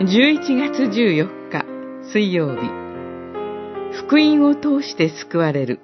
[0.00, 1.64] 11月14日
[2.12, 2.68] 水曜日。
[3.92, 5.78] 福音を通して救われる。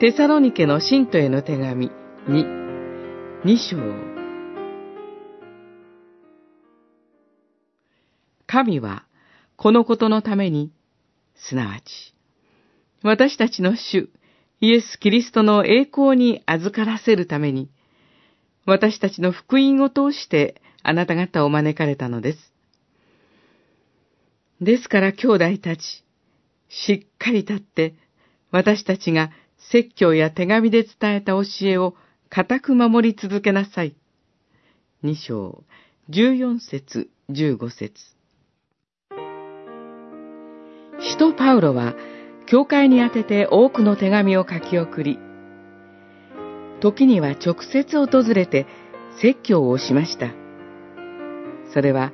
[0.00, 1.92] テサロニケの信徒への手紙
[2.26, 3.76] 2、2章。
[8.48, 9.04] 神は
[9.54, 10.72] このことのために、
[11.36, 12.14] すなわち、
[13.04, 14.10] 私たちの主、
[14.60, 17.70] イエス・キリストの栄光に預からせるために、
[18.66, 22.57] 私たちの福音を通してあなた方を招かれたのです。
[24.60, 26.04] ですから兄弟たち、
[26.68, 27.94] しっかり立って、
[28.50, 29.30] 私たちが
[29.70, 31.94] 説教や手紙で伝えた教えを
[32.28, 33.94] 固く守り続けなさい。
[35.02, 35.62] 二章、
[36.08, 37.92] 十四節、十五節。
[41.00, 41.94] 使徒パウロは、
[42.46, 45.18] 教会に宛てて多くの手紙を書き送り、
[46.80, 48.66] 時には直接訪れて
[49.20, 50.32] 説教をしました。
[51.72, 52.12] それは、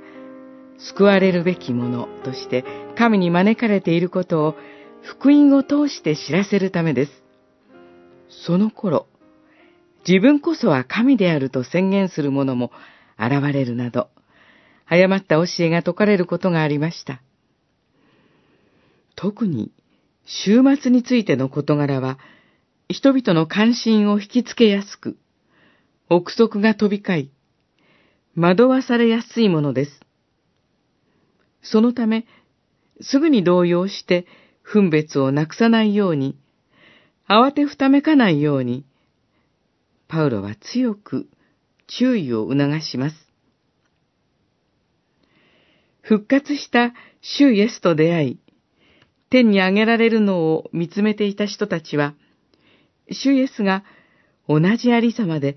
[0.79, 2.65] 救われるべきものとして
[2.97, 4.55] 神に招かれていることを
[5.03, 7.25] 福音を通して知らせるためです。
[8.29, 9.07] その頃、
[10.07, 12.71] 自分こそは神であると宣言する者も
[13.19, 14.09] 現れるなど、
[14.87, 17.23] 誤った教えが説かれることがありました。
[19.15, 19.73] 特に、
[20.27, 22.19] 終末についての事柄は、
[22.89, 25.17] 人々の関心を引きつけやすく、
[26.11, 27.31] 憶測が飛び交い、
[28.37, 30.01] 惑わされやすいものです。
[31.65, 32.27] そのため、
[33.01, 34.27] すぐに動揺して
[34.63, 36.39] 分別をなくさないように、
[37.29, 38.85] 慌てふためかないように、
[40.07, 41.27] パウロは強く
[41.87, 43.17] 注意を促します。
[46.03, 48.39] 復活した主イエスと出会い、
[49.31, 52.15] 天に上げられるのを見つめていた人たちは、
[53.11, 53.85] 主イエスが
[54.49, 55.57] 同じありさまで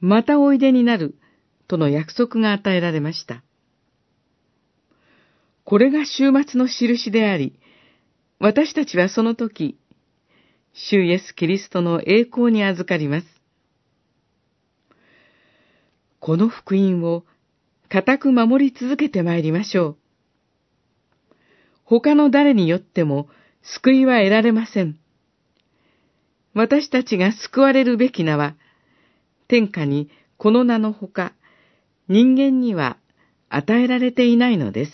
[0.00, 1.14] またおいでになる
[1.68, 3.42] との約束が与えられました。
[5.64, 7.58] これが終末の印であり、
[8.38, 9.78] 私たちはその時、
[10.72, 13.26] 主イエス・キリストの栄光に預かります。
[16.18, 17.24] この福音を
[17.88, 19.96] 固く守り続けてまいりましょう。
[21.84, 23.28] 他の誰によっても
[23.62, 24.98] 救いは得られません。
[26.54, 28.54] 私たちが救われるべき名は、
[29.46, 31.32] 天下にこの名のほか、
[32.08, 32.96] 人間には
[33.48, 34.92] 与えられていないのです。